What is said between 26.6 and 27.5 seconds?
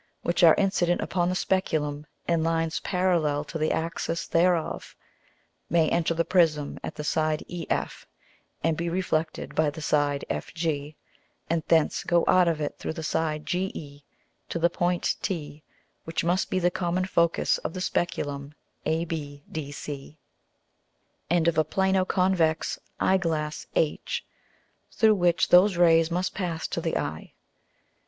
to the Eye.